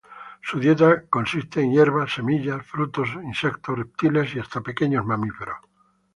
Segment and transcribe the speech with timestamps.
[0.41, 5.57] Su dieta consiste en hierba, semillas, frutos, insectos, reptiles y hasta pequeños mamíferos.